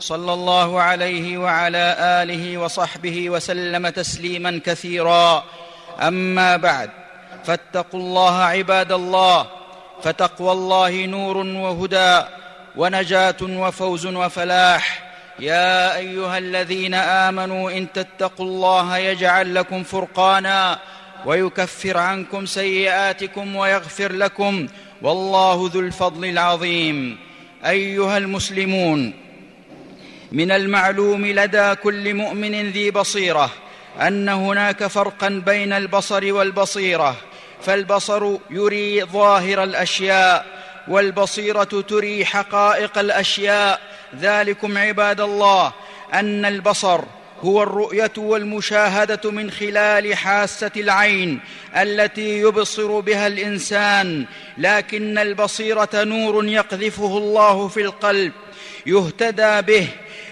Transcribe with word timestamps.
صلى 0.00 0.32
الله 0.32 0.80
عليه 0.80 1.38
وعلى 1.38 1.96
آله 2.00 2.58
وصحبه 2.58 3.30
وسلم 3.30 3.88
تسليما 3.88 4.60
كثيرا. 4.64 5.44
أما 6.00 6.56
بعد 6.56 6.90
فاتقوا 7.44 8.00
الله 8.00 8.42
عباد 8.42 8.92
الله 8.92 9.46
فتقوى 10.02 10.52
الله 10.52 11.06
نور 11.06 11.36
وهدى 11.36 12.22
ونجاة 12.76 13.36
وفوز 13.42 14.06
وفلاح. 14.06 15.10
يا 15.40 15.96
أيها 15.96 16.38
الذين 16.38 16.94
آمنوا 16.94 17.70
إن 17.70 17.92
تتقوا 17.92 18.46
الله 18.46 18.98
يجعل 18.98 19.54
لكم 19.54 19.82
فرقانا 19.82 20.78
ويكفر 21.26 21.98
عنكم 21.98 22.46
سيئاتكم 22.46 23.56
ويغفر 23.56 24.12
لكم 24.12 24.68
والله 25.02 25.70
ذو 25.72 25.80
الفضل 25.80 26.24
العظيم. 26.24 27.18
أيها 27.66 28.18
المسلمون 28.18 29.29
من 30.32 30.50
المعلوم 30.50 31.26
لدى 31.26 31.74
كل 31.74 32.14
مؤمن 32.14 32.70
ذي 32.70 32.90
بصيرة 32.90 33.50
أن 34.00 34.28
هناك 34.28 34.86
فرقا 34.86 35.42
بين 35.46 35.72
البصر 35.72 36.32
والبصيرة 36.32 37.16
فالبصر 37.62 38.36
يري 38.50 39.04
ظاهر 39.04 39.62
الأشياء 39.62 40.46
والبصيرة 40.88 41.64
تري 41.88 42.24
حقائق 42.24 42.98
الأشياء 42.98 43.80
ذلكم 44.20 44.78
عباد 44.78 45.20
الله 45.20 45.72
أن 46.14 46.44
البصر 46.44 47.00
هو 47.42 47.62
الرؤية 47.62 48.12
والمشاهدة 48.16 49.30
من 49.30 49.50
خلال 49.50 50.16
حاسة 50.16 50.70
العين 50.76 51.40
التي 51.76 52.40
يبصر 52.40 53.00
بها 53.00 53.26
الإنسان 53.26 54.24
لكن 54.58 55.18
البصيرة 55.18 55.88
نور 55.94 56.44
يقذفه 56.44 57.18
الله 57.18 57.68
في 57.68 57.80
القلب 57.80 58.32
يهتدى 58.86 59.62
به 59.62 59.88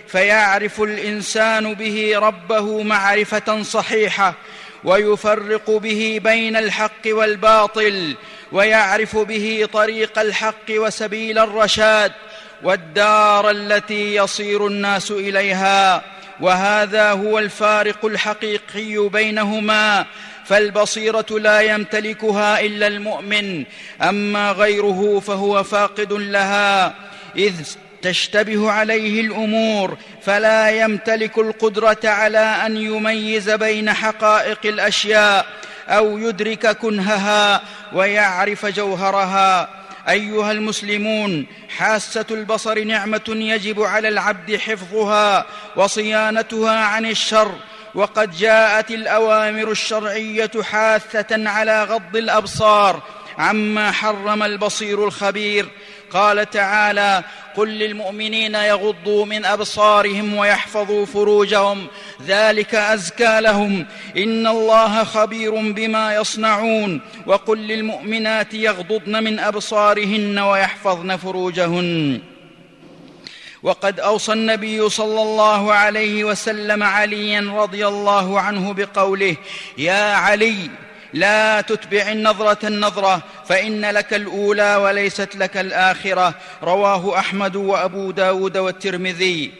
فيعرف 0.08 0.80
الإنسان 0.80 1.74
به 1.74 2.12
ربه 2.18 2.82
معرفة 2.82 3.62
صحيحة 3.62 4.34
ويفرق 4.84 5.70
به 5.70 6.20
بين 6.24 6.56
الحق 6.56 7.06
والباطل 7.06 8.16
ويعرف 8.52 9.16
به 9.16 9.68
طريق 9.72 10.18
الحق 10.18 10.70
وسبيل 10.70 11.38
الرشاد 11.38 12.12
والدار 12.62 13.50
التي 13.50 14.14
يصير 14.14 14.66
الناس 14.66 15.10
إليها 15.10 16.02
وهذا 16.40 17.10
هو 17.10 17.38
الفارق 17.38 18.04
الحقيقي 18.04 19.08
بينهما 19.08 20.06
فالبصيرة 20.44 21.26
لا 21.30 21.60
يمتلكها 21.60 22.60
إلا 22.60 22.86
المؤمن 22.86 23.64
أما 24.02 24.52
غيره 24.52 25.20
فهو 25.20 25.64
فاقد 25.64 26.12
لها 26.12 26.94
إذ 27.36 27.54
تشتبه 28.02 28.70
عليه 28.70 29.20
الأمور 29.20 29.98
فلا 30.22 30.70
يمتلك 30.70 31.38
القدرة 31.38 31.98
على 32.04 32.38
أن 32.38 32.76
يميز 32.76 33.50
بين 33.50 33.92
حقائق 33.92 34.58
الأشياء 34.64 35.46
أو 35.88 36.18
يدرك 36.18 36.66
كنهها 36.66 37.62
ويعرف 37.92 38.66
جوهرها. 38.66 39.68
أيها 40.08 40.52
المسلمون 40.52 41.46
حاسة 41.76 42.26
البصر 42.30 42.84
نعمة 42.84 43.24
يجب 43.28 43.82
على 43.82 44.08
العبد 44.08 44.56
حفظها 44.56 45.46
وصيانتها 45.76 46.84
عن 46.84 47.06
الشر 47.06 47.54
وقد 47.94 48.36
جاءت 48.36 48.90
الأوامر 48.90 49.70
الشرعية 49.70 50.50
حاثة 50.62 51.48
على 51.48 51.84
غض 51.84 52.16
الأبصار 52.16 53.02
عما 53.38 53.90
حرم 53.90 54.42
البصير 54.42 55.04
الخبير. 55.04 55.68
قال 56.12 56.50
تعالى 56.50 57.24
قل 57.56 57.68
للمؤمنين 57.68 58.54
يغضوا 58.54 59.26
من 59.26 59.44
أبصارهم 59.44 60.34
ويحفظوا 60.34 61.06
فروجهم 61.06 61.86
ذلك 62.26 62.74
أزكى 62.74 63.40
لهم 63.40 63.86
إن 64.16 64.46
الله 64.46 65.04
خبير 65.04 65.72
بما 65.72 66.14
يصنعون 66.14 67.00
وقل 67.26 67.58
للمؤمنات 67.58 68.54
يغضضن 68.54 69.24
من 69.24 69.38
أبصارهن 69.38 70.38
ويحفظن 70.38 71.16
فروجهن 71.16 72.20
وقد 73.62 74.00
أوصى 74.00 74.32
النبي 74.32 74.88
صلى 74.88 75.22
الله 75.22 75.72
عليه 75.72 76.24
وسلم 76.24 76.82
عليا 76.82 77.52
رضي 77.56 77.86
الله 77.86 78.40
عنه 78.40 78.72
بقوله 78.72 79.36
يا 79.78 80.14
علي 80.14 80.70
لا 81.12 81.60
تتبع 81.60 82.12
النظرة 82.12 82.66
النظرة 82.66 83.22
فإن 83.48 83.84
لك 83.84 84.14
الأولى 84.14 84.76
وليست 84.76 85.36
لك 85.36 85.56
الآخرة. 85.56 86.34
رواه 86.62 87.18
أحمد 87.18 87.56
وأبو 87.56 88.10
داود 88.10 88.56
والترمذي. 88.56 89.52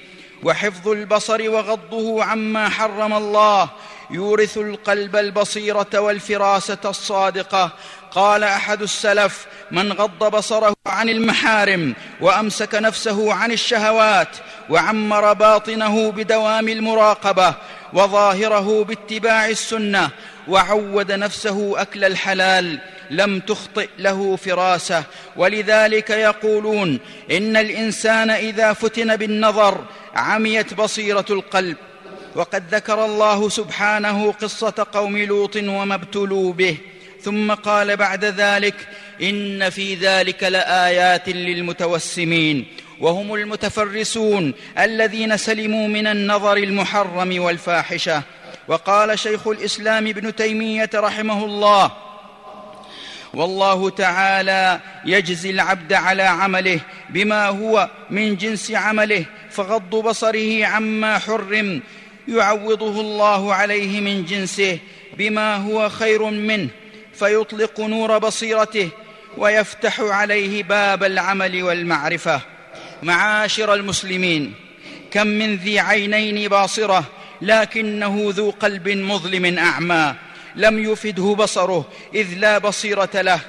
وحفظ 0.42 0.88
البصر 0.88 1.50
وغضه 1.50 2.24
عما 2.24 2.68
حرم 2.68 3.12
الله. 3.12 3.68
يورث 4.10 4.58
القلب 4.58 5.16
البصيرة 5.16 5.98
والفراسة 5.98 6.78
الصادقة. 6.84 7.70
قال 8.10 8.44
أحد 8.44 8.82
السلف 8.82 9.46
من 9.70 9.92
غض 9.92 10.36
بصره 10.36 10.74
عن 10.86 11.08
المحارم 11.08 11.94
وأمسك 12.20 12.74
نفسه 12.74 13.34
عن 13.34 13.52
الشهوات 13.52 14.28
وعمر 14.70 15.32
باطنه 15.32 16.12
بدوام 16.12 16.68
المراقبة 16.68 17.54
وظاهره 17.94 18.84
باتباع 18.84 19.48
السنة 19.48 20.10
وعود 20.48 21.12
نفسه 21.12 21.82
أكل 21.82 22.04
الحلال 22.04 22.78
لم 23.10 23.40
تخطئ 23.40 23.88
له 23.98 24.36
فراسه. 24.36 25.04
ولذلك 25.36 26.10
يقولون 26.10 26.98
إن 27.30 27.56
الإنسان 27.56 28.30
إذا 28.30 28.72
فتن 28.72 29.16
بالنظر 29.16 29.84
عميت 30.14 30.74
بصيرة 30.74 31.26
القلب. 31.30 31.76
وقد 32.34 32.74
ذكر 32.74 33.04
الله 33.04 33.48
سبحانه 33.48 34.32
قصة 34.32 34.86
قوم 34.92 35.18
لوط 35.18 35.56
وما 35.56 35.94
ابتلوا 35.94 36.52
به. 36.52 36.76
ثم 37.22 37.52
قال 37.52 37.96
بعد 37.96 38.24
ذلك 38.24 38.74
إن 39.22 39.70
في 39.70 39.94
ذلك 39.94 40.42
لآيات 40.42 41.28
للمتوسمين 41.28 42.66
وهم 43.00 43.34
المتفرسون 43.34 44.54
الذين 44.78 45.36
سلموا 45.36 45.88
من 45.88 46.06
النظر 46.06 46.56
المحرم 46.56 47.42
والفاحشة. 47.42 48.22
وقال 48.68 49.18
شيخ 49.18 49.46
الإسلام 49.48 50.06
ابن 50.06 50.34
تيمية 50.34 50.90
رحمه 50.94 51.44
الله 51.44 51.92
والله 53.34 53.90
تعالى 53.90 54.80
يجزي 55.04 55.50
العبد 55.50 55.92
على 55.92 56.22
عمله 56.22 56.80
بما 57.10 57.46
هو 57.46 57.90
من 58.10 58.36
جنس 58.36 58.70
عمله 58.70 59.24
فغض 59.50 59.90
بصره 59.90 60.66
عما 60.66 61.18
حرم 61.18 61.82
يعوضه 62.28 63.00
الله 63.00 63.54
عليه 63.54 64.00
من 64.00 64.24
جنسه 64.24 64.78
بما 65.18 65.56
هو 65.56 65.88
خير 65.88 66.24
منه. 66.24 66.68
فيطلق 67.18 67.80
نور 67.80 68.18
بصيرته 68.18 68.88
ويفتح 69.36 70.00
عليه 70.00 70.62
باب 70.62 71.04
العمل 71.04 71.62
والمعرفة. 71.62 72.40
معاشر 73.02 73.74
المسلمين 73.74 74.54
كم 75.10 75.26
من 75.26 75.56
ذي 75.56 75.80
عينين 75.80 76.48
باصرة 76.48 77.04
لكنه 77.42 78.24
ذو 78.28 78.50
قلب 78.50 78.88
مظلم 78.88 79.58
أعمى. 79.58 80.14
لم 80.56 80.92
يفده 80.92 81.34
بصره 81.38 81.88
إذ 82.14 82.34
لا 82.38 82.58
بصيرة 82.58 83.10
له. 83.14 83.40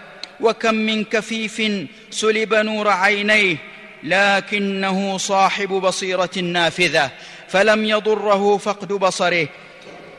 وكم 0.41 0.75
من 0.75 1.03
كفيف 1.03 1.87
سلب 2.11 2.53
نور 2.53 2.87
عينيه 2.87 3.57
لكنه 4.03 5.17
صاحب 5.17 5.69
بصيرة 5.69 6.39
نافذة. 6.41 7.11
فلم 7.47 7.85
يضره 7.85 8.57
فقد 8.57 8.87
بصره. 8.93 9.47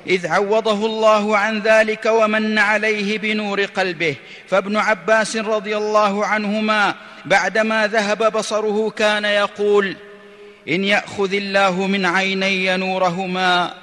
إذ 0.06 0.26
عوضه 0.26 0.86
الله 0.86 1.36
عن 1.36 1.60
ذلك 1.60 2.06
ومن 2.06 2.58
عليه 2.58 3.18
بنور 3.18 3.64
قلبه. 3.64 4.16
فابن 4.48 4.76
عباس 4.76 5.36
رضي 5.36 5.76
الله 5.76 6.26
عنهما 6.26 6.94
بعدما 7.24 7.86
ذهب 7.86 8.32
بصره 8.32 8.90
كان 8.90 9.24
يقول 9.24 9.96
إن 10.68 10.84
يأخذ 10.84 11.34
الله 11.34 11.86
من 11.86 12.06
عيني 12.06 12.76
نورهما 12.76 13.74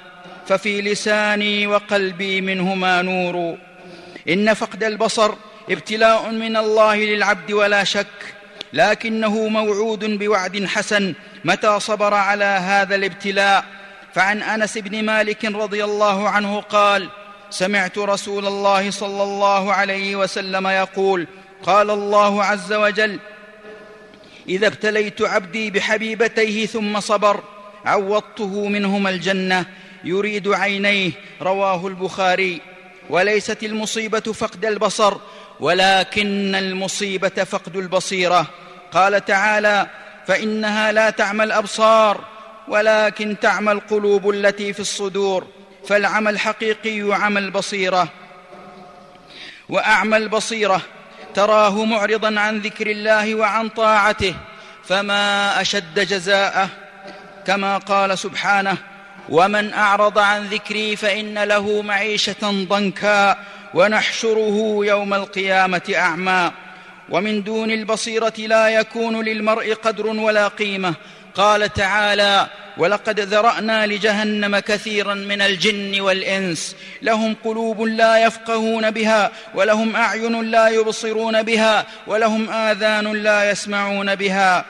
ففي 0.48 0.82
لساني 0.82 1.66
وقلبي 1.66 2.40
منهما 2.40 3.02
نور. 3.02 3.56
إن 4.28 4.54
فقد 4.54 4.84
البصر 4.84 5.34
ابتلاء 5.70 6.30
من 6.30 6.56
الله 6.56 6.96
للعبد 6.96 7.52
ولا 7.52 7.84
شك 7.84 8.06
لكنه 8.72 9.48
موعود 9.48 10.04
بوعد 10.04 10.64
حسن 10.66 11.14
متى 11.44 11.80
صبر 11.80 12.14
على 12.14 12.44
هذا 12.44 12.94
الابتلاء. 12.94 13.64
فعن 14.14 14.42
أنس 14.42 14.78
بن 14.78 15.04
مالك 15.04 15.44
رضي 15.44 15.84
الله 15.84 16.28
عنه 16.28 16.60
قال 16.60 17.08
سمعت 17.50 17.98
رسول 17.98 18.46
الله 18.46 18.90
صلى 18.90 19.22
الله 19.22 19.72
عليه 19.72 20.16
وسلم 20.16 20.66
يقول 20.66 21.26
قال 21.62 21.90
الله 21.90 22.44
عز 22.44 22.72
وجل 22.72 23.18
إذا 24.48 24.66
ابتليت 24.66 25.22
عبدي 25.22 25.70
بحبيبتيه 25.70 26.66
ثم 26.66 27.00
صبر 27.00 27.42
عوضته 27.84 28.68
منهما 28.68 29.10
الجنة 29.10 29.66
يريد 30.04 30.48
عينيه 30.48 31.10
رواه 31.42 31.86
البخاري. 31.86 32.60
وليست 33.10 33.64
المصيبة 33.64 34.20
فقد 34.20 34.64
البصر 34.64 35.16
ولكن 35.60 36.54
المصيبة 36.54 37.28
فقد 37.28 37.76
البصيرة. 37.76 38.46
قال 38.92 39.24
تعالى 39.24 39.86
فإنها 40.26 40.92
لا 40.92 41.10
تعمى 41.10 41.44
الأبصار. 41.44 42.24
ولكن 42.68 43.36
تعمى 43.40 43.72
القلوب 43.72 44.30
التي 44.30 44.72
في 44.72 44.80
الصدور 44.80 45.46
فالعمى 45.88 46.30
الحقيقي 46.30 47.14
عمى 47.14 47.38
البصيره 47.38 48.08
واعمى 49.68 50.16
البصيره 50.16 50.80
تراه 51.34 51.84
معرضا 51.84 52.40
عن 52.40 52.58
ذكر 52.58 52.90
الله 52.90 53.34
وعن 53.34 53.68
طاعته 53.68 54.34
فما 54.84 55.60
أشد 55.60 56.00
جزاءه. 56.00 56.68
كما 57.46 57.78
قال 57.78 58.18
سبحانه 58.18 58.76
ومن 59.28 59.72
أعرض 59.74 60.18
عن 60.18 60.46
ذكري 60.46 60.96
فإن 60.96 61.38
له 61.38 61.82
معيشة 61.82 62.42
ضنكا 62.42 63.36
ونحشره 63.74 64.78
يوم 64.82 65.14
القيامة 65.14 65.92
أعمى. 65.94 66.52
ومن 67.10 67.42
دون 67.42 67.70
البصيرة 67.70 68.32
لا 68.38 68.68
يكون 68.68 69.24
للمرء 69.24 69.74
قدر 69.74 70.06
ولا 70.06 70.48
قيمة 70.48 70.94
قال 71.38 71.72
تعالى 71.72 72.46
ولقد 72.76 73.20
ذرأنا 73.20 73.86
لجهنم 73.86 74.58
كثيرا 74.58 75.14
من 75.14 75.42
الجن 75.42 76.00
والإنس 76.00 76.76
لهم 77.02 77.36
قلوب 77.44 77.82
لا 77.82 78.18
يفقهون 78.18 78.90
بها 78.90 79.30
ولهم 79.54 79.96
أعين 79.96 80.42
لا 80.50 80.68
يبصرون 80.68 81.42
بها 81.42 81.86
ولهم 82.06 82.50
آذان 82.50 83.12
لا 83.12 83.50
يسمعون 83.50 84.14
بها 84.14 84.64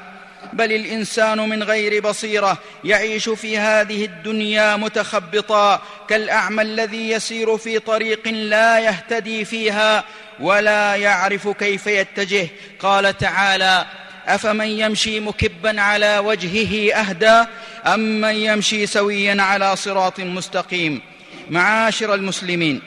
بل 0.53 0.73
الإنسان 0.73 1.49
من 1.49 1.62
غير 1.62 2.03
بصيرة 2.03 2.59
يعيش 2.85 3.29
في 3.29 3.59
هذه 3.59 4.05
الدنيا 4.05 4.76
متخبطا 4.76 5.82
كالأعمى 6.09 6.62
الذي 6.62 7.11
يسير 7.11 7.56
في 7.59 7.79
طريق 7.79 8.29
لا 8.29 8.79
يهتدي 8.79 9.44
فيها 9.44 10.05
ولا 10.41 10.94
يعرف 10.94 11.49
كيف 11.49 11.87
يتجه. 11.87 12.49
قال 12.81 13.19
تعالى 13.19 13.87
أفمن 14.34 14.66
يمشي 14.66 15.20
مكبا 15.20 15.80
على 15.80 16.19
وجهه 16.19 16.94
أهدى 16.94 17.44
امن 17.86 18.34
يمشي 18.34 18.86
سويا 18.86 19.42
على 19.42 19.76
صراط 19.76 20.20
مستقيم؟ 20.20 21.00
معاشر 21.50 22.14
المسلمين 22.14 22.82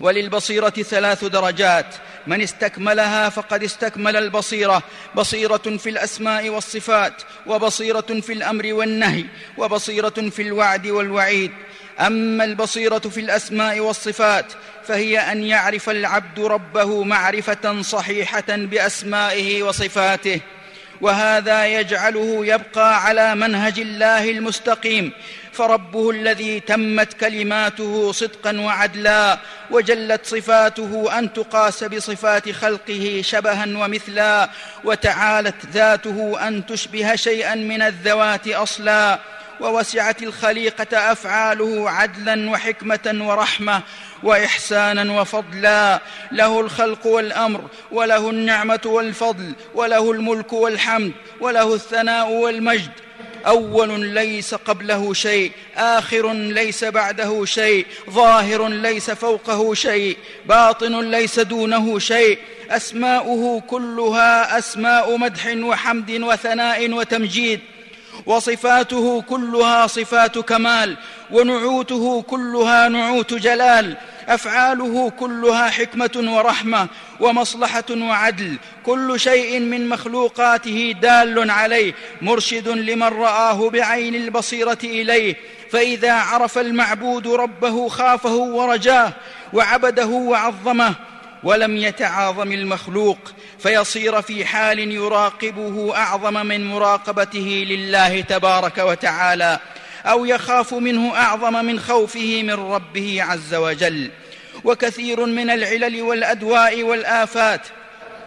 وللبصيرة 0.00 0.70
ثلاث 0.70 1.24
درجات 1.24 1.86
من 2.26 2.40
استكملها 2.40 3.28
فقد 3.28 3.62
استكمل 3.62 4.16
البصيرة 4.16 4.82
بصيرة 5.14 5.56
في 5.56 5.90
الأسماء 5.90 6.48
والصفات 6.48 7.22
وبصيرة 7.46 8.20
في 8.20 8.32
الأمر 8.32 8.72
والنهي 8.72 9.24
وبصيرة 9.58 10.08
في 10.30 10.42
الوعد 10.42 10.86
والوعيد. 10.86 11.50
أما 12.00 12.44
البصيرة 12.44 12.98
في 12.98 13.20
الأسماء 13.20 13.80
والصفات 13.80 14.46
فهي 14.86 15.18
أن 15.18 15.44
يعرف 15.44 15.90
العبد 15.90 16.40
ربه 16.40 17.04
معرفة 17.04 17.82
صحيحة 17.82 18.44
بأسمائه 18.48 19.62
وصفاته. 19.62 20.40
وهذا 21.00 21.66
يجعله 21.66 22.46
يبقى 22.46 23.04
على 23.04 23.34
منهج 23.34 23.80
الله 23.80 24.30
المستقيم. 24.30 25.12
فربه 25.52 26.10
الذي 26.10 26.60
تمت 26.60 27.12
كلماته 27.12 28.12
صدقا 28.12 28.60
وعدلا 28.60 29.38
وجلت 29.70 30.26
صفاته 30.26 31.18
أن 31.18 31.32
تقاس 31.32 31.84
بصفات 31.84 32.50
خلقه 32.50 33.20
شبها 33.24 33.66
ومثلا 33.66 34.50
وتعالت 34.84 35.66
ذاته 35.72 36.48
أن 36.48 36.66
تشبه 36.66 37.14
شيئا 37.14 37.54
من 37.54 37.82
الذوات 37.82 38.48
أصلا. 38.48 39.20
ووسعت 39.60 40.22
الخليقة 40.22 41.12
أفعاله 41.12 41.90
عدلا 41.90 42.50
وحكمة 42.50 43.16
ورحمة 43.20 43.82
واحسانا 44.22 45.20
وفضلا. 45.20 46.00
له 46.32 46.60
الخلق 46.60 47.06
والأمر 47.06 47.64
وله 47.92 48.30
النعمة 48.30 48.80
والفضل 48.84 49.52
وله 49.74 50.10
الملك 50.12 50.52
والحمد 50.52 51.12
وله 51.40 51.74
الثناء 51.74 52.30
والمجد. 52.30 52.90
أول 53.46 54.00
ليس 54.00 54.54
قبله 54.54 55.14
شيء 55.14 55.52
آخر 55.76 56.32
ليس 56.32 56.84
بعده 56.84 57.44
شيء 57.44 57.86
ظاهر 58.10 58.68
ليس 58.68 59.10
فوقه 59.10 59.74
شيء 59.74 60.16
باطن 60.46 61.10
ليس 61.10 61.40
دونه 61.40 61.98
شيء. 61.98 62.38
أسماؤه 62.70 63.60
كلها 63.60 64.58
أسماء 64.58 65.16
مدح 65.16 65.46
وحمد 65.56 66.10
وثناء 66.10 66.92
وتمجيد. 66.92 67.60
وصفاته 68.26 69.22
كلها 69.22 69.86
صفات 69.86 70.38
كمال 70.38 70.96
ونعوته 71.30 72.22
كلها 72.22 72.88
نعوت 72.88 73.34
جلال 73.34 73.96
أفعاله 74.28 75.10
كلها 75.10 75.70
حكمة 75.70 76.36
ورحمة 76.36 76.88
ومصلحة 77.20 77.84
وعدل 77.90 78.56
كل 78.86 79.20
شيء 79.20 79.60
من 79.60 79.88
مخلوقاته 79.88 80.94
دال 81.02 81.50
عليه 81.50 81.94
مرشد 82.22 82.68
لمن 82.68 83.02
رآه 83.08 83.70
بعين 83.70 84.14
البصيرة 84.14 84.78
إليه 84.84 85.36
فإذا 85.70 86.12
عرف 86.12 86.58
المعبود 86.58 87.26
ربه 87.26 87.88
خافه 87.88 88.34
ورجاه 88.34 89.12
وعبده 89.52 90.06
وعظمه 90.06 90.94
ولم 91.42 91.76
يتعاظم 91.76 92.52
المخلوق 92.52 93.18
فيصير 93.64 94.22
في 94.22 94.44
حال 94.44 94.78
يراقبه 94.78 95.96
أعظم 95.96 96.46
من 96.46 96.64
مراقبته 96.66 97.64
لله 97.68 98.20
تبارك 98.20 98.78
وتعالى 98.78 99.58
أو 100.06 100.24
يخاف 100.24 100.74
منه 100.74 101.16
أعظم 101.16 101.64
من 101.64 101.80
خوفه 101.80 102.42
من 102.42 102.50
ربه 102.50 103.22
عز 103.22 103.54
وجل. 103.54 104.10
وكثير 104.64 105.26
من 105.26 105.50
العلل 105.50 106.02
والأدواء 106.02 106.82
والآفات 106.82 107.60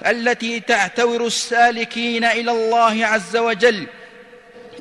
التي 0.05 0.59
تعتور 0.59 1.27
السالكين 1.27 2.23
إلى 2.23 2.51
الله 2.51 3.05
عز 3.05 3.37
وجل 3.37 3.87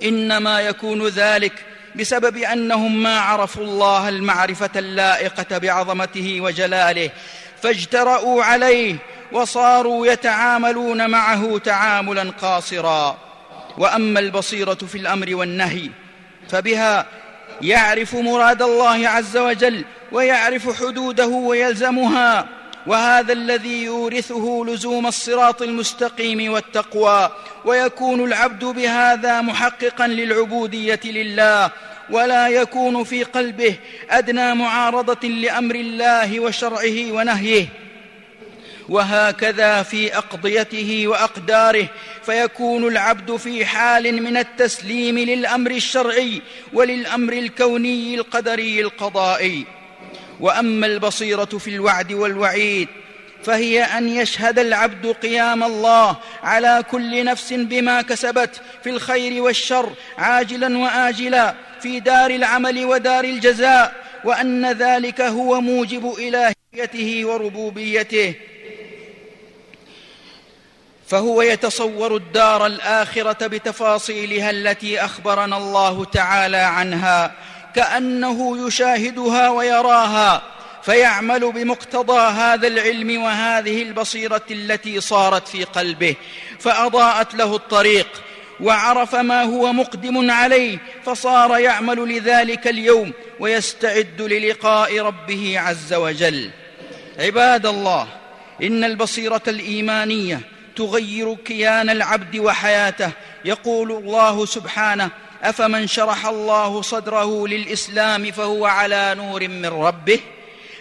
إنما 0.03 0.61
يكون 0.61 1.09
ذلك 1.09 1.53
بسبب 1.95 2.37
أنهم 2.37 3.03
ما 3.03 3.21
عرفوا 3.21 3.65
الله 3.65 4.09
المعرفة 4.09 4.71
اللائقة 4.77 5.59
بعظمته 5.59 6.41
وجلاله 6.41 7.11
فاجترأوا 7.63 8.45
عليه 8.45 8.97
وصاروا 9.33 10.07
يتعاملون 10.07 11.11
معه 11.11 11.59
تعاملا 11.59 12.33
قاصرا. 12.43 13.19
وأما 13.79 14.21
البصيرة 14.21 14.75
في 14.75 14.99
الأمر 14.99 15.35
والنهي 15.35 15.91
فبها 16.49 17.07
يعرف 17.63 18.15
مراد 18.15 18.63
الله 18.63 19.09
عز 19.09 19.37
وجل 19.37 19.85
ويعرف 20.13 20.83
حدوده 20.83 21.27
ويلزمها. 21.27 22.49
وهذا 22.87 23.33
الذي 23.33 23.85
يورثه 23.85 24.65
لزوم 24.69 25.07
الصراط 25.07 25.63
المستقيم 25.63 26.53
والتقوى 26.53 27.31
ويكون 27.65 28.25
العبد 28.25 28.65
بهذا 28.65 29.41
محققا 29.41 30.07
للعبودية 30.07 31.01
لله 31.05 31.71
ولا 32.11 32.49
يكون 32.49 33.05
في 33.05 33.23
قلبه 33.23 33.77
أدنى 34.11 34.55
معارضة 34.55 35.29
لأمر 35.29 35.75
الله 35.75 36.41
وشرعه 36.41 37.13
ونهيه. 37.13 37.67
وهكذا 38.89 39.83
في 39.83 40.19
أقضيته 40.19 41.09
وأقداره 41.09 41.89
فيكون 42.27 42.89
العبد 42.89 43.37
في 43.37 43.67
حال 43.67 44.23
من 44.23 44.37
التسليم 44.37 45.19
للأمر 45.19 45.71
الشرعي 45.71 46.43
وللأمر 46.73 47.33
الكوني 47.33 48.15
القدري 48.15 48.81
القضائي. 48.81 49.65
وأما 50.41 50.87
البصيرة 50.87 51.45
في 51.45 51.71
الوعد 51.71 52.13
والوعيد 52.13 52.89
فهي 53.45 53.83
أن 53.83 54.09
يشهد 54.09 54.59
العبد 54.59 55.07
قيام 55.07 55.65
الله 55.65 56.17
على 56.43 56.85
كل 56.91 57.25
نفس 57.25 57.53
بما 57.53 58.03
كسبت 58.03 58.61
في 58.85 58.91
الخير 58.91 59.43
والشر 59.43 59.93
عاجلا 60.19 60.79
واجلا 60.79 61.55
في 61.81 62.01
دار 62.01 62.31
العمل 62.31 62.85
ودار 62.85 63.25
الجزاء 63.25 63.95
وأن 64.25 64.73
ذلك 64.73 65.21
هو 65.21 65.61
موجب 65.61 66.15
إلهيته 66.19 67.25
وربوبيته. 67.25 68.35
فهو 71.09 71.43
يتصور 71.43 72.17
الدار 72.17 72.67
الآخرة 72.67 73.47
بتفاصيلها 73.47 74.51
التي 74.51 75.05
أخبرنا 75.05 75.57
الله 75.57 76.05
تعالى 76.05 76.57
عنها 76.57 77.33
كأنه 77.75 78.67
يشاهدها 78.67 79.51
ويراها 79.51 80.43
فيعمل 80.83 81.53
بمقتضى 81.53 82.19
هذا 82.19 82.67
العلم 82.67 83.23
وهذه 83.23 83.83
البصيرة 83.83 84.43
التي 84.51 85.01
صارت 85.01 85.49
في 85.49 85.65
قلبه 85.65 86.15
فأضاءت 86.59 87.35
له 87.35 87.57
الطريق 87.57 88.23
وعرف 88.61 89.15
ما 89.15 89.43
هو 89.43 89.73
مقدم 89.73 90.31
عليه 90.31 90.79
فصار 91.05 91.59
يعمل 91.59 92.17
لذلك 92.17 92.67
اليوم 92.67 93.13
ويستعد 93.41 94.23
للقاء 94.23 95.01
ربه 95.01 95.61
عز 95.61 95.95
وجل. 95.95 96.51
عباد 97.19 97.67
الله 97.67 98.09
إن 98.63 98.85
البصيرة 98.85 99.43
الإيمانية 99.49 100.56
تغير 100.77 101.35
كيان 101.35 101.91
العبد 101.91 102.37
وحياته. 102.37 103.11
يقول 103.45 103.93
الله 103.93 104.47
سبحانه 104.47 105.11
أفمن 105.43 105.87
شرح 105.87 106.27
الله 106.27 106.83
صدره 106.83 107.49
للإسلام 107.49 108.31
فهو 108.31 108.67
على 108.67 109.15
نور 109.19 109.49
من 109.49 109.67
ربه؟ 109.67 110.21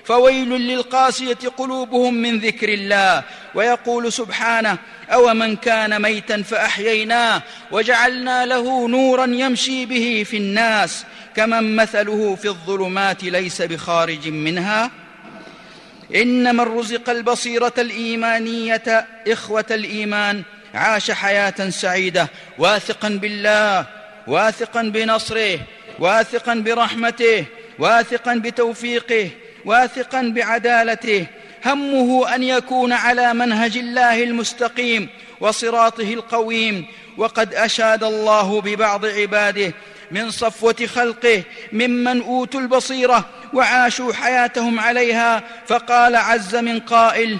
فويل 0.06 0.50
للقاسية 0.50 1.38
قلوبهم 1.58 2.14
من 2.14 2.40
ذكر 2.40 2.70
الله. 2.70 3.24
ويقول 3.56 4.14
سبحانه 4.14 4.78
أومن 5.10 5.56
كان 5.56 6.02
ميتا 6.02 6.42
فأحييناه 6.42 7.42
وجعلنا 7.72 8.46
له 8.46 8.88
نورا 8.88 9.26
يمشي 9.26 9.86
به 9.86 10.26
في 10.30 10.38
الناس. 10.38 11.06
كمن 11.36 11.76
مثله 11.76 12.36
في 12.36 12.48
الظلمات 12.48 13.24
ليس 13.24 13.62
بخارج 13.62 14.28
منها؟ 14.28 14.92
ان 16.16 16.56
من 16.56 16.62
رزق 16.62 17.10
البصيرة 17.10 17.74
الإيمانية 17.78 19.08
إخوة 19.28 19.66
الإيمان. 19.72 20.44
عاش 20.74 21.12
حياة 21.12 21.70
سعيدة 21.70 22.28
واثقا 22.58 23.10
بالله 23.10 23.86
واثقا 24.28 24.82
بنصره 24.82 25.60
واثقا 26.00 26.54
برحمته 26.54 27.46
واثقا 27.80 28.34
بتوفيقه 28.34 29.30
واثقا 29.66 30.22
بعدالته. 30.22 31.26
همه 31.66 32.36
أن 32.36 32.44
يكون 32.44 32.94
على 32.94 33.34
منهج 33.34 33.78
الله 33.78 34.24
المستقيم 34.24 35.10
وصراطه 35.40 36.14
القويم. 36.14 36.86
وقد 37.18 37.54
أشاد 37.54 38.04
الله 38.04 38.62
ببعض 38.62 39.06
عباده 39.06 39.74
من 40.12 40.32
صفوة 40.32 40.86
خلقه 40.86 41.44
ممن 41.72 42.22
أوتوا 42.22 42.60
البصيرة 42.60 43.26
وعاشوا 43.54 44.14
حياتهم 44.14 44.80
عليها 44.80 45.44
فقال 45.68 46.16
عز 46.16 46.56
من 46.56 46.80
قائل 46.80 47.38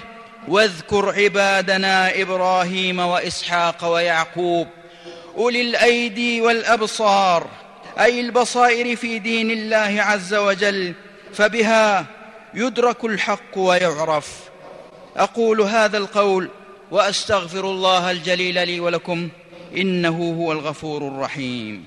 واذكر 0.48 1.14
عبادنا 1.16 2.22
إبراهيم 2.22 2.98
وإسحاق 2.98 3.92
ويعقوب 3.92 4.68
أولي 5.36 5.60
الأيدي 5.60 6.40
والأبصار 6.40 7.46
أي 8.00 8.20
البصائر 8.20 8.96
في 8.96 9.18
دين 9.18 9.50
الله 9.50 10.02
عز 10.02 10.34
وجل 10.34 10.94
فبها 11.34 12.06
يدرك 12.54 13.04
الحق 13.04 13.58
ويعرف. 13.58 14.28
أقول 15.16 15.60
هذا 15.60 15.98
القول 15.98 16.50
وأستغفر 16.90 17.70
الله 17.70 18.10
الجليل 18.10 18.66
لي 18.66 18.80
ولكم 18.80 19.28
إنه 19.76 20.34
هو 20.38 20.52
الغفور 20.52 21.08
الرحيم. 21.08 21.84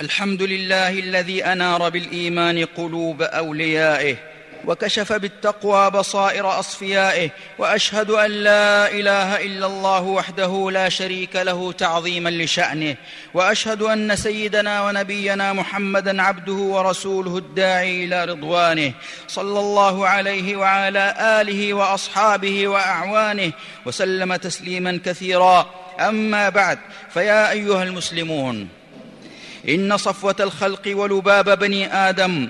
الحمد 0.00 0.42
لله 0.42 0.88
الذي 0.88 1.44
أنار 1.44 1.88
بالإيمان 1.88 2.64
قلوب 2.64 3.22
أوليائه 3.22 4.16
وكشف 4.64 5.12
بالتقوى 5.12 5.90
بصائر 5.90 6.58
أصفيائه 6.58 7.30
وأشهد 7.58 8.10
أن 8.10 8.30
لا 8.30 8.90
إله 8.90 9.44
إلا 9.46 9.66
الله 9.66 10.02
وحده 10.02 10.70
لا 10.70 10.88
شريك 10.88 11.36
له 11.36 11.72
تعظيما 11.72 12.28
لشأنه 12.28 12.96
وأشهد 13.34 13.82
أن 13.82 14.16
سيدنا 14.16 14.86
ونبينا 14.86 15.52
محمدا 15.52 16.22
عبده 16.22 16.52
ورسوله 16.52 17.38
الداعي 17.38 18.04
إلى 18.04 18.24
رضوانه 18.24 18.92
صلى 19.28 19.60
الله 19.60 20.08
عليه 20.08 20.56
وعلى 20.56 21.14
آله 21.40 21.74
وأصحابه 21.74 22.68
وأعوانه 22.68 23.52
وسلم 23.86 24.36
تسليما 24.36 25.00
كثيرا. 25.04 25.70
أما 26.00 26.48
بعد 26.48 26.78
فيا 27.10 27.50
أيها 27.50 27.82
المسلمون 27.82 28.77
إن 29.68 29.96
صفوة 29.96 30.36
الخلق 30.40 30.82
ولباب 30.86 31.58
بني 31.58 31.94
آدم 31.94 32.48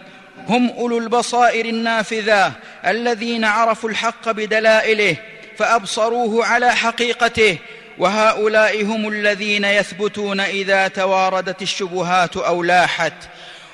هم 0.48 0.70
أولو 0.70 0.98
البصائر 0.98 1.64
النافذة 1.64 2.52
الذين 2.86 3.44
عرفوا 3.44 3.90
الحق 3.90 4.30
بدلائله 4.30 5.16
فأبصروه 5.58 6.46
على 6.46 6.70
حقيقته 6.70 7.58
وهؤلاء 7.98 8.84
هم 8.84 9.08
الذين 9.08 9.64
يثبتون 9.64 10.40
إذا 10.40 10.88
تواردت 10.88 11.62
الشبهات 11.62 12.36
أو 12.36 12.62
لاحت 12.62 13.12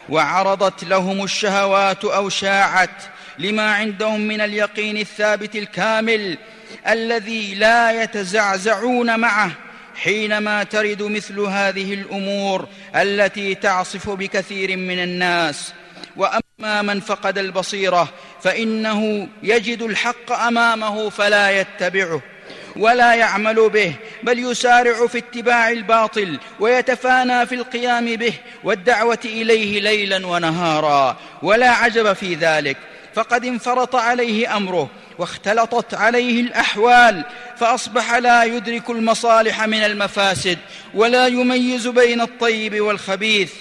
وعرضت 0.08 0.84
لهم 0.84 1.24
الشهوات 1.24 2.04
أو 2.04 2.28
شاعت 2.28 2.90
لما 3.38 3.74
عندهم 3.74 4.20
من 4.20 4.40
اليقين 4.40 4.96
الثابت 4.96 5.56
الكامل 5.56 6.38
الذي 6.88 7.54
لا 7.54 8.02
يتزعزعون 8.02 9.20
معه 9.20 9.50
حينما 9.96 10.62
ترد 10.62 11.02
مثل 11.02 11.40
هذه 11.40 11.94
الأمور 11.94 12.68
التي 12.96 13.54
تعصف 13.54 14.10
بكثير 14.10 14.76
من 14.76 15.02
الناس. 15.02 15.72
وأما 16.16 16.82
من 16.82 17.00
فقد 17.00 17.38
البصيرة 17.38 18.08
فإنه 18.42 19.28
يجد 19.42 19.82
الحق 19.82 20.32
أمامه 20.32 21.10
فلا 21.10 21.60
يتبعه 21.60 22.20
ولا 22.76 23.14
يعمل 23.14 23.68
به 23.68 23.92
بل 24.22 24.38
يسارع 24.38 25.06
في 25.06 25.18
اتباع 25.18 25.70
الباطل 25.70 26.38
ويتفانى 26.60 27.46
في 27.46 27.54
القيام 27.54 28.16
به 28.16 28.32
والدعوة 28.64 29.18
إليه 29.24 29.80
ليلا 29.80 30.26
ونهارا. 30.26 31.16
ولا 31.42 31.70
عجب 31.70 32.12
في 32.12 32.34
ذلك 32.34 32.76
فقد 33.14 33.44
انفرط 33.44 33.96
عليه 33.96 34.56
أمره 34.56 34.90
واختلطت 35.18 35.94
عليه 35.94 36.40
الأحوال 36.40 37.24
فأصبح 37.56 38.14
لا 38.14 38.44
يدرك 38.44 38.90
المصالح 38.90 39.64
من 39.64 39.84
المفاسد 39.84 40.58
ولا 40.94 41.26
يميز 41.26 41.86
بين 41.86 42.20
الطيب 42.20 42.80
والخبيث 42.80 43.52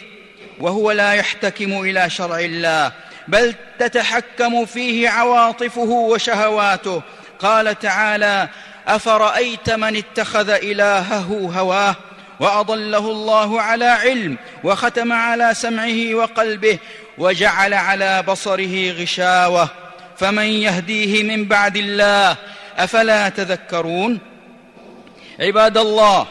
وهو 0.59 0.91
لا 0.91 1.13
يحتكم 1.13 1.81
إلى 1.81 2.09
شرع 2.09 2.39
الله 2.39 2.91
بل 3.27 3.55
تتحكم 3.79 4.65
فيه 4.65 5.09
عواطفه 5.09 5.81
وشهواته. 5.81 7.01
قال 7.39 7.79
تعالى 7.79 8.49
أفرأيت 8.87 9.69
من 9.69 9.95
اتخذ 9.95 10.49
إلهه 10.49 11.51
هواه؟ 11.55 11.95
وأضله 12.39 13.11
الله 13.11 13.61
على 13.61 13.85
علم 13.85 14.37
وختم 14.63 15.13
على 15.13 15.53
سمعه 15.53 16.13
وقلبه 16.13 16.79
وجعل 17.17 17.73
على 17.73 18.23
بصره 18.27 18.91
غشاوة. 18.91 19.69
فمن 20.17 20.43
يهديه 20.43 21.23
من 21.23 21.45
بعد 21.45 21.77
الله 21.77 22.37
أفلا 22.77 23.29
تذكرون؟ 23.29 24.19
عباد 25.39 25.77
الله 25.77 26.27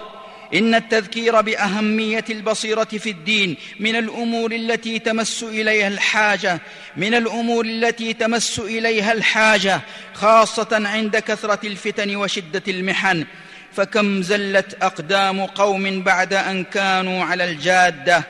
إن 0.54 0.74
التذكير 0.74 1.40
بأهمية 1.40 2.24
البصيرة 2.30 2.84
في 2.84 3.10
الدين 3.10 3.56
من 3.80 3.96
الأمور 3.96 4.52
التي 4.52 4.98
تمس 4.98 5.42
إليها 5.42 5.88
الحاجة 5.88 6.60
من 6.96 7.14
الأمور 7.14 7.64
التي 7.64 8.12
تمس 8.12 8.58
إليها 8.58 9.12
الحاجة 9.12 9.80
خاصة 10.14 10.68
عند 10.88 11.16
كثرة 11.16 11.66
الفتن 11.66 12.16
وشدة 12.16 12.62
المحن. 12.68 13.26
فكم 13.72 14.22
زلت 14.22 14.82
أقدام 14.82 15.46
قوم 15.46 16.02
بعد 16.02 16.34
أن 16.34 16.64
كانوا 16.64 17.24
على 17.24 17.44
الجادة 17.44 18.24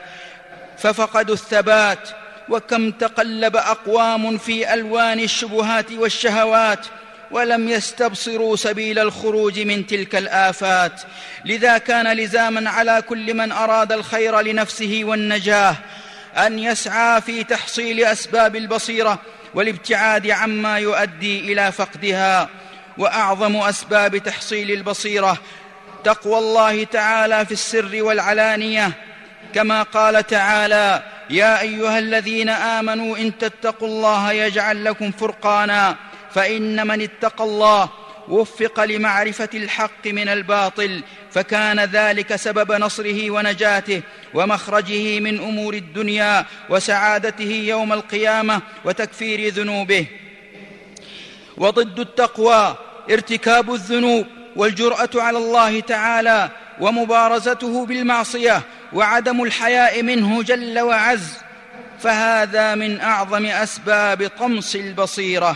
ففقدوا 0.77 1.33
الثبات 1.33 2.09
وكم 2.49 2.91
تقلب 2.91 3.55
أقوام 3.55 4.37
في 4.37 4.73
ألوان 4.73 5.19
الشبهات 5.19 5.91
والشهوات 5.91 6.85
ولم 7.31 7.69
يستبصروا 7.69 8.55
سبيل 8.55 8.99
الخروج 8.99 9.59
من 9.59 9.87
تلك 9.87 10.15
الآفات. 10.15 11.01
لذا 11.45 11.77
كان 11.77 12.17
لزاما 12.17 12.69
على 12.69 13.01
كل 13.09 13.33
من 13.33 13.51
أراد 13.51 13.91
الخير 13.91 14.41
لنفسه 14.41 15.01
والنجاة 15.03 15.75
أن 16.37 16.59
يسعى 16.59 17.21
في 17.21 17.43
تحصيل 17.43 18.03
أسباب 18.05 18.55
البصيرة 18.55 19.19
والابتعاد 19.53 20.31
عما 20.31 20.79
يؤدي 20.79 21.39
إلى 21.39 21.71
فقدها. 21.71 22.49
وأعظم 22.97 23.55
أسباب 23.55 24.17
تحصيل 24.17 24.71
البصيرة 24.71 25.37
تقوى 26.03 26.37
الله 26.37 26.83
تعالى 26.83 27.45
في 27.45 27.51
السر 27.51 28.03
والعلانية. 28.03 28.91
كما 29.55 29.83
قال 29.83 30.27
تعالى 30.27 31.03
يا 31.29 31.61
أيها 31.61 31.99
الذين 31.99 32.49
آمنوا 32.49 33.17
إن 33.17 33.37
تتقوا 33.37 33.87
الله 33.87 34.31
يجعل 34.31 34.85
لكم 34.85 35.11
فرقانا 35.11 35.95
فإن 36.33 36.87
من 36.87 37.01
اتقى 37.01 37.43
الله 37.43 37.89
وفق 38.27 38.83
لمعرفة 38.83 39.49
الحق 39.53 40.07
من 40.07 40.29
الباطل 40.29 41.01
فكان 41.31 41.79
ذلك 41.79 42.35
سبب 42.35 42.71
نصره 42.71 43.31
ونجاته 43.31 44.01
ومخرجه 44.33 45.19
من 45.19 45.39
أمور 45.39 45.73
الدنيا 45.73 46.45
وسعادته 46.69 47.63
يوم 47.67 47.93
القيامة 47.93 48.61
وتكفير 48.85 49.53
ذنوبه. 49.53 50.05
وضد 51.57 51.99
التقوى 51.99 52.75
ارتكاب 53.11 53.73
الذنوب 53.73 54.25
والجرأة 54.55 55.09
على 55.15 55.37
الله 55.37 55.79
تعالى 55.79 56.49
ومبارزته 56.79 57.85
بالمعصية 57.85 58.61
وعدم 58.93 59.43
الحياء 59.43 60.03
منه 60.03 60.43
جل 60.43 60.79
وعز 60.79 61.37
فهذا 61.99 62.75
من 62.75 62.99
أعظم 62.99 63.45
أسباب 63.45 64.31
طمس 64.39 64.75
البصيرة 64.75 65.55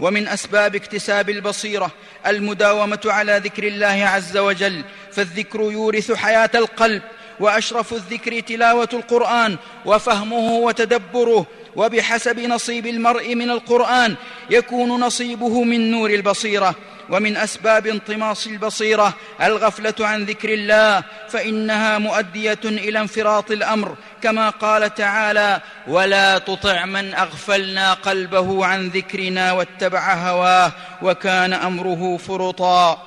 ومن 0.00 0.28
أسباب 0.28 0.74
اكتساب 0.74 1.30
البصيرة 1.30 1.90
المداومة 2.26 3.00
على 3.06 3.40
ذكر 3.44 3.66
الله 3.66 4.06
عز 4.06 4.36
وجل 4.36 4.84
فالذكر 5.12 5.60
يورث 5.60 6.12
حياة 6.12 6.50
القلب 6.54 7.02
وأشرف 7.40 7.92
الذكر 7.92 8.40
تلاوة 8.40 8.88
القرآن 8.92 9.56
وفهمه 9.86 10.52
وتدبره 10.52 11.46
وبحسب 11.76 12.40
نصيب 12.40 12.86
المرء 12.86 13.34
من 13.34 13.50
القرآن 13.50 14.14
يكون 14.50 15.00
نصيبه 15.00 15.62
من 15.64 15.90
نور 15.90 16.10
البصيرة. 16.10 16.74
ومن 17.10 17.36
أسباب 17.36 17.86
انطماس 17.86 18.46
البصيرة 18.46 19.14
الغفلة 19.42 19.94
عن 20.00 20.24
ذكر 20.24 20.54
الله 20.54 21.04
فإنها 21.28 21.98
مؤدية 21.98 22.58
إلى 22.64 23.00
انفراط 23.00 23.50
الأمر 23.50 23.96
كما 24.22 24.50
قال 24.50 24.94
تعالى 24.94 25.60
ولا 25.86 26.38
تطع 26.38 26.84
من 26.84 27.14
أغفلنا 27.14 27.92
قلبه 27.92 28.66
عن 28.66 28.88
ذكرنا 28.88 29.52
واتبع 29.52 30.14
هواه 30.14 30.72
وكان 31.02 31.52
أمره 31.52 32.16
فرطا. 32.16 33.02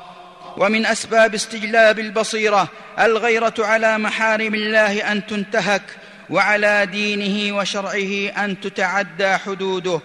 ومن 0.58 0.86
أسباب 0.86 1.34
استجلاب 1.34 2.00
البصيرة 2.00 2.68
الغيرة 3.00 3.54
على 3.60 3.98
محارم 3.98 4.56
الله 4.56 5.12
أن 5.12 5.28
تنتهك 5.28 5.84
وعلى 6.30 6.86
دينه 6.86 7.58
وشرعه 7.58 8.44
أن 8.46 8.60
تتعدى 8.60 9.38
حدوده. 9.38 10.02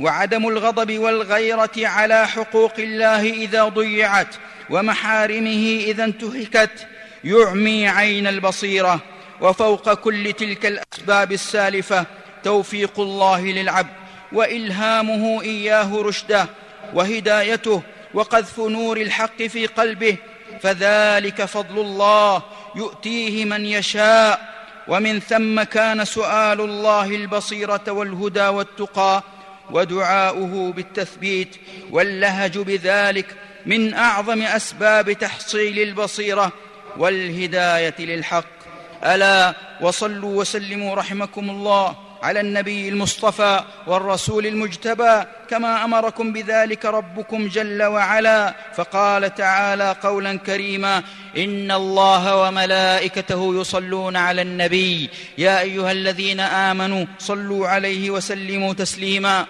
وعدم 0.00 0.48
الغضب 0.48 0.98
والغيرة 0.98 1.70
على 1.76 2.28
حقوق 2.28 2.72
الله 2.78 3.20
إذا 3.20 3.64
ضيعت 3.64 4.34
ومحارمه 4.70 5.80
إذا 5.86 6.04
انتهكت 6.04 6.86
يعمي 7.24 7.88
عين 7.88 8.26
البصيرة 8.26 9.00
وفوق 9.40 9.94
كل 9.94 10.32
تلك 10.32 10.66
الأسباب 10.66 11.32
السالفة 11.32 12.06
توفيق 12.44 13.00
الله 13.00 13.42
للعبد 13.42 13.90
وإلهامه 14.32 15.42
إياه 15.42 16.02
رشده 16.02 16.46
وهدايته 16.94 17.82
وقذف 18.14 18.58
نور 18.60 18.96
الحق 18.96 19.42
في 19.42 19.66
قلبه 19.66 20.16
فذلك 20.62 21.44
فضل 21.44 21.78
الله 21.80 22.42
يؤتيه 22.76 23.44
من 23.44 23.66
يشاء 23.66 24.54
ومن 24.88 25.20
ثم 25.20 25.62
كان 25.62 26.04
سؤال 26.04 26.60
الله 26.60 27.06
البصيرة 27.06 27.82
والهدى 27.88 28.46
والتقى 28.46 29.22
ودعاؤه 29.70 30.72
بالتثبيت 30.72 31.56
واللهج 31.90 32.58
بذلك 32.58 33.26
من 33.66 33.94
أعظم 33.94 34.42
أسباب 34.42 35.12
تحصيل 35.12 35.78
البصيرة 35.78 36.52
والهداية 36.96 37.94
للحق. 37.98 38.44
ألا 39.04 39.54
وصلوا 39.80 40.40
وسلموا 40.40 40.94
رحمكم 40.94 41.50
الله. 41.50 41.96
على 42.24 42.40
النبي 42.40 42.88
المصطفى 42.88 43.62
والرسول 43.86 44.46
المجتبى 44.46 45.22
كما 45.50 45.84
أمركم 45.84 46.32
بذلك 46.32 46.84
ربكم 46.84 47.48
جل 47.48 47.82
وعلا. 47.82 48.54
فقال 48.76 49.34
تعالى 49.34 49.96
قولا 50.02 50.38
كريما 50.38 51.02
إن 51.36 51.70
الله 51.70 52.36
وملائكته 52.36 53.60
يصلون 53.60 54.16
على 54.16 54.42
النبي. 54.42 55.10
يا 55.38 55.60
أيها 55.60 55.92
الذين 55.92 56.40
آمنوا 56.40 57.06
صلوا 57.18 57.68
عليه 57.68 58.10
وسلموا 58.10 58.72
تسليما. 58.72 59.46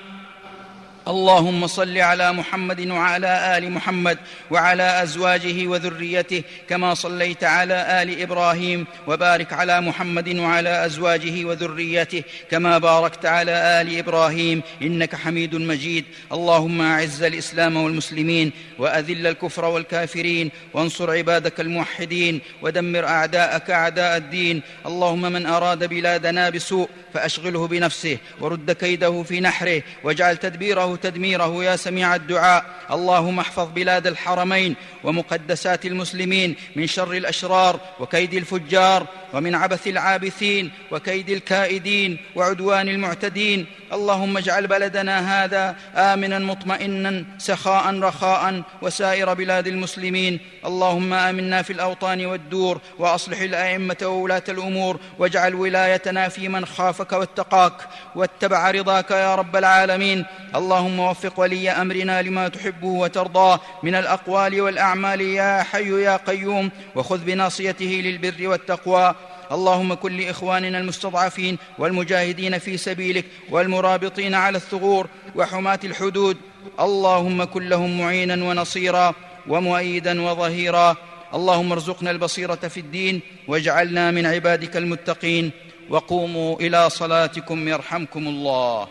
اللهم 1.09 1.67
صل 1.67 1.99
على 1.99 2.33
محمد 2.33 2.89
وعلى 2.91 3.59
آل 3.59 3.71
محمد 3.71 4.19
وعلى 4.51 5.03
أزواجه 5.03 5.67
وذريته 5.67 6.43
كما 6.69 6.95
صليت 6.95 7.45
على 7.45 8.03
آل 8.03 8.23
إبراهيم 8.23 8.87
وبارك 9.07 9.53
على 9.53 9.81
محمد 9.81 10.29
وعلى 10.29 10.87
أزواجه 10.87 11.45
وذريته 11.45 12.23
كما 12.51 12.79
باركت 12.79 13.27
على 13.27 13.81
آل 13.81 13.99
إبراهيم 13.99 14.63
إنك 14.83 15.15
حميد 15.15 15.55
مجيد. 15.55 16.05
اللهم 16.33 16.81
أعز 16.81 17.23
الإسلام 17.23 17.77
والمسلمين 17.77 18.53
وأذل 18.79 19.27
الكفر 19.27 19.65
والكافرين 19.65 20.51
وانصر 20.75 21.11
عبادك 21.11 21.61
الموحدين 21.61 22.41
ودمر 22.63 23.05
أعداءك 23.05 23.71
أعداء 23.71 24.17
الدين. 24.17 24.63
اللهم 24.87 25.23
من 25.23 25.47
أراد 25.47 25.85
بلادنا 25.85 26.51
بسوء 26.51 26.89
فأشغله 27.15 27.69
بنفسه 27.69 28.19
ورد 28.41 28.73
كيده 28.73 29.23
في 29.23 29.41
نحره 29.41 29.83
واجعل 30.05 30.37
تدبيره 30.37 30.94
تدميره 30.97 31.65
يا 31.65 31.77
سميع 31.77 32.15
الدعاء. 32.15 32.65
اللهم 32.91 33.39
احفظ 33.39 33.69
بلاد 33.75 34.07
الحرمين 34.07 34.77
ومقدسات 35.05 35.87
المسلمين 35.87 36.57
من 36.77 36.87
شر 36.87 37.13
الأشرار 37.13 37.81
وكيد 38.01 38.35
الفجار 38.35 39.07
ومن 39.33 39.55
عبث 39.55 39.87
العابثين 39.87 40.71
وكيد 40.91 41.31
الكائدين 41.31 42.19
وعدوان 42.37 42.89
المعتدين. 42.89 43.67
اللهم 43.93 44.37
اجعل 44.37 44.67
بلدنا 44.67 45.45
هذا 45.45 45.77
آمنا 45.97 46.39
مطمئنا 46.39 47.25
سخاء 47.39 48.01
رخاء 48.01 48.63
وسائر 48.83 49.35
بلاد 49.35 49.67
المسلمين. 49.67 50.41
اللهم 50.67 51.13
آمنا 51.13 51.63
في 51.63 51.73
الأوطان 51.73 52.27
والدور 52.27 52.81
وأصلح 52.99 53.41
الأئمة 53.41 53.97
وولاة 54.03 54.43
الأمور 54.49 55.01
واجعل 55.19 55.55
ولايتنا 55.55 56.29
في 56.29 56.49
من 56.49 56.67
خافك 56.67 57.13
واتقاك 57.13 57.73
واتبع 58.15 58.71
رضاك 58.71 59.11
يا 59.11 59.35
رب 59.35 59.57
العالمين. 59.57 60.25
اللهم 60.55 61.01
وفق 61.01 61.41
ولي 61.41 61.71
أمرنا 61.71 62.23
لما 62.23 62.49
تحبه 62.75 62.89
وترضاه 62.89 63.61
من 63.83 63.95
الأقوال 63.95 64.61
والأعمال 64.61 65.21
يا 65.21 65.63
حي 65.63 66.03
يا 66.03 66.17
قيوم 66.17 66.71
وخذ 66.95 67.19
بناصيته 67.19 68.03
للبر 68.05 68.49
والتقوى. 68.49 69.15
اللهم 69.53 69.95
كن 69.95 70.17
لإخواننا 70.17 70.79
المستضعفين 70.79 71.59
والمجاهدين 71.79 72.59
في 72.59 72.77
سبيلك 72.77 73.25
والمرابطين 73.51 74.35
على 74.35 74.57
الثغور 74.57 75.09
وحماة 75.35 75.81
الحدود. 75.85 76.37
اللهم 76.81 77.45
كن 77.45 77.69
لهم 77.69 78.01
معينا 78.01 78.45
ونصيرا 78.45 79.15
ومؤيدا 79.49 80.23
وظهيرا. 80.23 80.97
اللهم 81.35 81.73
ارزقنا 81.73 82.11
البصيرة 82.11 82.55
في 82.55 82.81
الدين 82.81 83.21
واجعلنا 83.49 84.11
من 84.11 84.27
عبادك 84.27 84.77
المتقين. 84.77 85.51
وقوموا 85.91 86.57
إلى 86.61 86.91
صلاتكم 86.91 87.69
يرحمكم 87.69 88.29
الله. 88.29 88.89